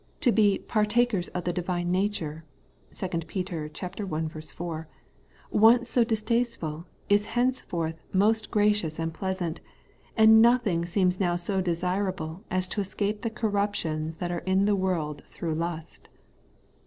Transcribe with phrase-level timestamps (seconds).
[0.21, 2.43] To be' partakers of the divine nature'
[2.95, 4.01] (2 Pet.
[4.01, 4.87] i 4),
[5.51, 9.61] once so distasteful, is henceforth most grateful and pleasant;
[10.17, 14.75] and nothing seems now so desirable as to escape the corruptions that are in the
[14.75, 16.09] world through lust.